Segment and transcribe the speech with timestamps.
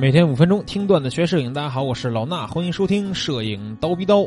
[0.00, 4.24] 每天五分钟听段子学摄影，大家好，我是老衲，欢迎收听摄影刀逼刀。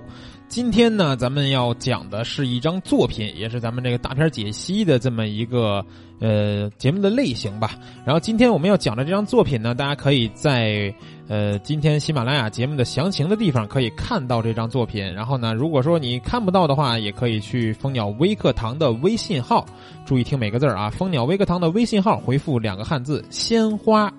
[0.49, 5.81] 今天呢，咱们要讲的是一张作品，也是咱们这个大片解析的这么一个
[6.19, 7.71] 呃节目的类型吧。
[8.05, 10.93] 然后今天我们要讲的这张作品呢，大家可以在
[11.29, 15.01] 呃今天喜马拉雅节目的详情的地方可以看到这张作品。
[15.13, 19.65] 然后呢，如果说你看不到的话，也可以去蜂鸟微课堂的微信号，
[20.05, 24.13] 注意听每个字儿啊，蜂鸟微课堂的微信号回复两个汉字“鲜花”。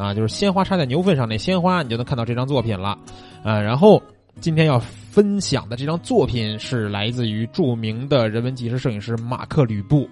[0.00, 2.96] 啊，就是鲜花插在牛粪上那鲜花，你就能看到这张作品了，
[3.44, 4.02] 呃，然后
[4.40, 10.08] 今天要分享的这张作品是来自于著名的人文纪实摄影师马克·吕布，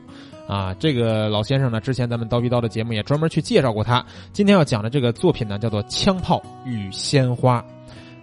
[0.47, 4.05] 啊，这个老先生呢，之前咱们刀逼刀的节目也专门去介绍过他。
[4.31, 7.65] 今天要讲的这个作品呢，叫做《枪炮与鲜花》，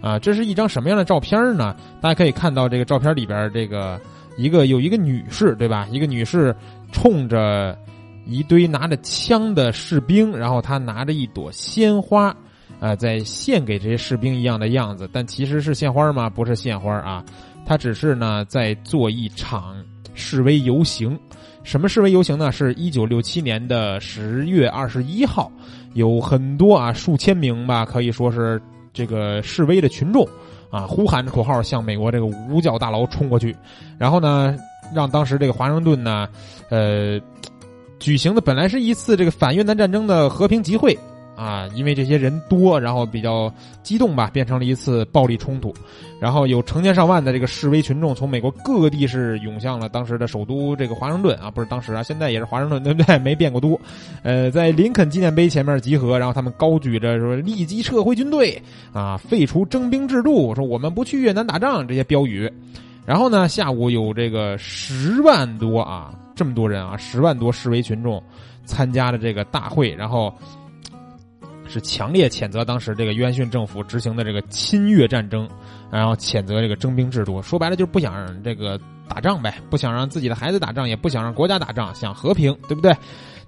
[0.08, 1.76] 啊，这是一张什么样的照片呢？
[2.00, 4.00] 大家可以看到这个照片里边，这个
[4.38, 5.88] 一个有一个女士，对吧？
[5.90, 6.56] 一个女士
[6.92, 7.76] 冲着。
[8.28, 12.36] 一堆拿着枪的士兵，然后他拿着一朵鲜花，
[12.80, 16.30] 啊，在献给这些士兵一样的样子，但其实是献花吗？
[16.30, 17.24] 不是献花啊，
[17.66, 19.76] 他只是呢在做一场
[20.16, 21.18] 示威游行。
[21.64, 22.52] 什么示威游行呢？
[22.52, 25.52] 是一九六七年的十月二十一号，
[25.94, 30.28] 有很多啊数千名吧，可以说是这个示威的群众
[30.72, 33.56] 啊，呼喊着口号向美国这个五角大楼冲过去，
[33.98, 34.56] 然后呢，
[34.94, 36.28] 让当时这个华盛顿呢，
[36.70, 37.22] 呃。
[38.06, 40.96] 举行的本来是一次这个反越南战争的和平集会，
[41.36, 45.74] 啊，因为这些人多，然后比较激动吧，变成了一次暴力冲突，
[46.22, 53.18] 然后有成千上万的这个示威群众从美国各个地市涌向了当时的首都这个华盛顿啊，不是当时啊，现在也是华盛顿，对不对？
[53.18, 53.76] 没变过都，
[54.22, 58.62] 呃，在林肯纪念碑前面集合，然后他们高举着说立即撤回军队
[58.94, 62.48] 啊，废除征兵制度，说我们不去越南打仗这些标语，
[63.04, 66.14] 然后呢，下午有这个十万多啊。
[66.36, 68.22] 这么多人啊，十万多示威群众
[68.66, 70.34] 参加了这个大会，然后
[71.68, 75.50] 是强烈谴责当时这个约翰逊政府执行的这个侵略战争，
[75.90, 82.96] 然后谴责这个征兵制度，说白了就是不想让这个打仗呗，不想让自己的孩子打仗，也不想让国家打仗，想和平，对不对？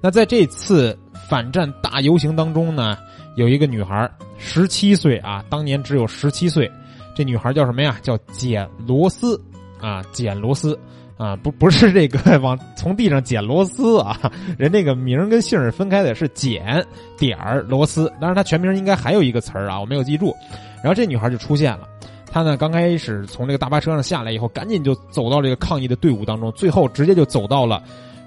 [0.02, 0.98] 那在这次
[1.28, 2.98] 反战大游行当中呢，
[3.36, 6.72] 有一个女孩，十七岁啊，当年只有十七岁，
[7.16, 7.98] 这女孩叫什么呀？
[8.02, 9.42] 叫简罗斯
[9.82, 10.78] 啊，简罗斯。
[11.18, 16.86] 啊，不不是这个往从地上捡螺丝啊，人那个名跟姓是分开的，是捡
[17.18, 18.08] 点儿螺丝。
[18.22, 20.32] 当然，他全名应该还有一个词儿啊，我没有记住。
[20.76, 21.90] 然后这女孩就出现了，
[22.32, 27.82] 她呢刚开始从这个大巴车上下来以后，赶紧就走到这个抗议的队伍当中，最后直接就走到了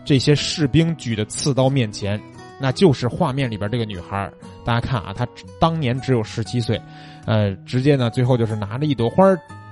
[0.04, 2.20] 这些士兵举的刺刀面前，
[2.60, 4.28] 那就是画面里边这个女孩。
[4.64, 5.24] 大家看啊，她
[5.60, 6.80] 当年只有十七岁，
[7.24, 9.24] 呃，直接呢最后就是拿着一朵花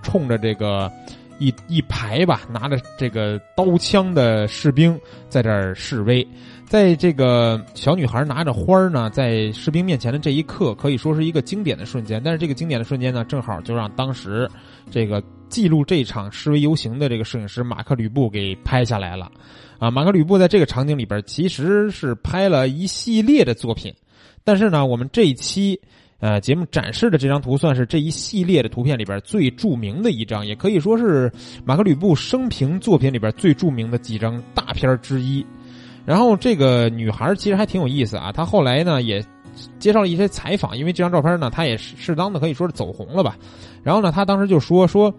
[0.04, 0.88] 冲着这个。
[1.38, 6.26] 一一排吧，拿着这个刀枪的士兵在这儿示威，
[6.66, 12.20] 在这个小女孩拿着花儿呢，在士兵面前的这一刻，可以说是一个经典的瞬间。
[12.24, 14.50] 但是这个经典的瞬间呢，正好就让当时
[14.90, 19.30] 这个记录这场示威游行的这个摄影师马克·吕布给拍下来了。
[19.78, 23.94] 啊，马克·吕布在这个场景里边其实是拍了一系列的作品，
[24.42, 25.80] 但是呢，我们这一期。
[26.20, 31.30] 呃，节目展示的这张图算是这一系列的图片里边最著名的一张，也可以说是
[31.64, 35.46] 马克吕布生平作品里边最著名的几张大片之一。
[36.04, 39.24] 然后这个女孩其实还挺有意思啊，她后来呢也
[39.78, 43.36] 接受了一些采访，因为这张照片呢，她也适当的可以说是走红了吧。
[43.84, 45.14] 然后呢，她当时就说说，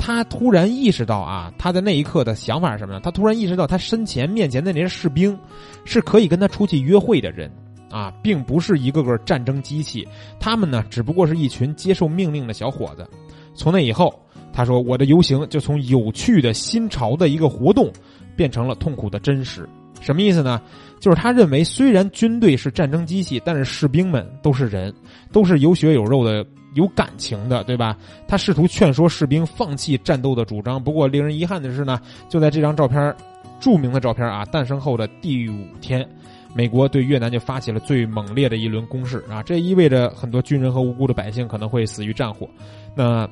[0.00, 3.00] 她突然意识到啊，她在那一刻的想法是什么呢？
[3.04, 5.38] 她突然意识到，她身前面前的那些士兵
[5.84, 7.48] 是可以跟她出去约会的人。
[7.90, 10.06] 啊，并不是一个个战争机器，
[10.38, 13.06] 他们呢，只不过是一群接受命令的小伙子。
[13.54, 14.14] 从那以后，
[14.52, 17.92] 他说，我的游行就从有趣的新潮的一个活动，
[18.36, 19.68] 变成了痛苦的真实。
[20.00, 20.62] 什么意思呢？
[20.98, 24.94] 就是他认为，虽然军队是战争机器，但是士兵们都是人，
[25.32, 27.96] 都是有血有肉的、有感情的，对吧？
[28.26, 30.82] 他试图劝说士兵放弃战斗的主张。
[30.82, 33.14] 不过，令人遗憾的是呢，就在这张照片，
[33.58, 36.08] 著名的照片啊，诞生后的第五天。
[36.54, 39.42] 美国对越南就发起了最猛烈的一轮攻势啊！
[39.42, 42.48] 这意味着很多军人和无辜的百姓可能会死于战火，
[42.94, 43.28] 那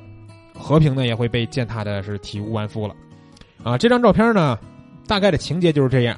[0.53, 2.95] 和平呢也会被践踏的是体无完肤了
[3.63, 3.77] 啊！
[3.77, 4.57] 这张照片呢，
[5.07, 6.17] 大概的情节就是这样。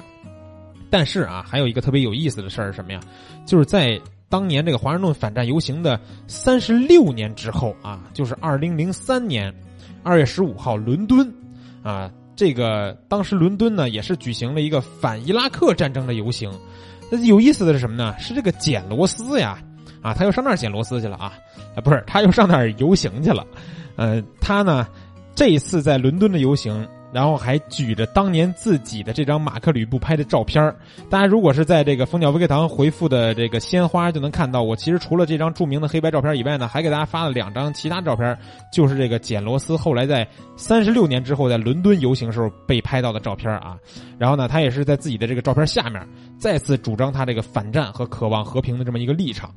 [0.90, 3.00] 但是啊，还有一个特别有意思的事儿是什么呀？
[3.46, 4.00] 就是在
[4.30, 9.54] 当年这个华盛顿反战游行的三十六年之后啊，就是二零零三年
[10.04, 11.34] 二月十五号，伦敦
[11.82, 12.12] 啊，
[12.42, 16.52] 这个当时伦敦呢也是举行了一个反伊拉克战争的游行。
[17.12, 18.16] 那有意思的是什么呢？
[18.18, 19.60] 是这个捡螺丝呀，
[20.02, 21.34] 啊，他又上那儿捡螺丝去了啊，
[21.76, 23.46] 啊，不是，他又上那儿游行去了，
[23.96, 24.88] 呃，他呢，
[25.36, 30.74] 这一次在伦敦的游行然后还举着当年自己的这张马克吕布拍的照片
[31.10, 38.38] 大家如果是在这个蜂鸟微课堂回复的这个鲜花，就能看到我其实除了这张著名的黑白照片以外呢，还给大家发了两张其他照片，
[38.72, 43.78] 就是这个简罗斯后来在三十六年之后在伦敦游行时候被拍到的照片啊。
[44.18, 46.02] 然后呢，他也是在自己的这个照片下面
[46.38, 49.54] 再次主张他这个反战和渴望和平的这么一个立场。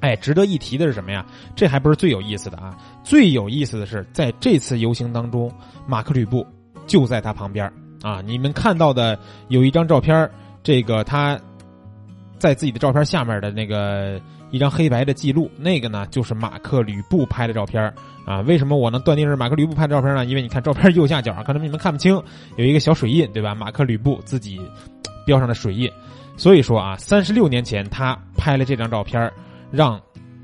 [0.00, 1.26] 哎，值得一提的是什么呀？
[1.54, 2.74] 这还不是最有意思的啊！
[3.04, 5.52] 最有意思的是，在这次游行当中，
[5.86, 6.46] 马克吕布
[6.90, 7.72] 就在他旁边
[8.02, 8.20] 啊！
[8.26, 9.16] 你们看到的
[9.46, 10.28] 有一张照片，
[10.60, 11.38] 这个他
[12.36, 14.20] 在自己的照片下面的那个
[14.50, 17.80] 一张黑白的记录，那个呢就是马克吕布拍的照片
[18.26, 18.40] 啊！
[18.40, 20.24] 为什么我能断定是马克吕布拍的照片呢？
[20.24, 22.20] 因为你看照片右下角，可能你们看不清，
[22.56, 23.54] 有一个小水印，对吧？
[23.54, 24.60] 马克吕布自己
[25.24, 25.88] 标上的水印，
[26.36, 29.30] 所以说啊，三十六年前他拍了这张照片。
[29.72, 30.00] 让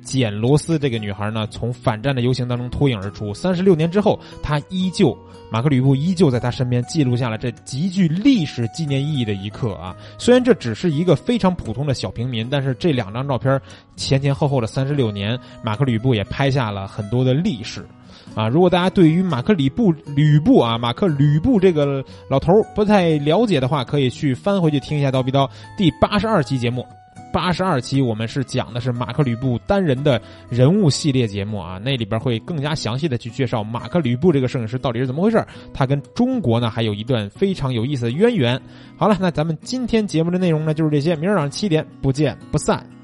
[0.07, 3.35] 简罗斯这个女孩呢，从反战的游行当中脱颖而出。
[3.35, 5.19] 三十六年之后，她依旧，
[5.51, 9.95] 马克吕布依旧在她身边记录下了这极具历史纪念意义的一刻啊！
[10.17, 13.61] 虽然这只是一个非常普通的小平民，但是这两张照片
[13.97, 17.85] 前前后后的三十六年，马克吕布也拍下了很多的历史
[18.37, 18.49] 啊！
[18.49, 26.87] 如果大家对于马克吕布吕布啊，马克吕布这个老头不太了解的话，可以去翻回去听一下《刀逼刀》第八十二期节目。
[27.37, 30.19] 八十二期，我们是讲的是马克吕布单人的
[30.49, 38.59] 人物系列节目啊，那里边会更加详细的去介绍马克吕布这个摄影师到底是怎么回事，他跟中国呢还有一段非常有意思的渊源。
[38.97, 42.96] 好了，那咱们今天节目的内容呢就是这些，明儿早上七点不见不散。